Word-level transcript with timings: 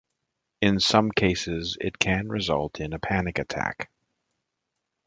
In 0.61 0.79
some 0.79 1.11
cases, 1.11 1.77
it 1.79 1.99
can 1.99 2.27
result 2.27 2.79
in 2.79 2.91
a 2.93 2.97
panic 2.97 3.37
attack. 3.37 3.91